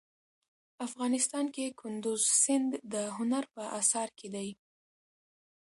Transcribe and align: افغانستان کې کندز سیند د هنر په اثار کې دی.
افغانستان 0.87 1.45
کې 1.55 1.65
کندز 1.81 2.21
سیند 2.41 2.69
د 2.93 2.95
هنر 3.17 3.43
په 3.53 3.63
اثار 3.79 4.09
کې 4.17 4.27
دی. 4.35 4.49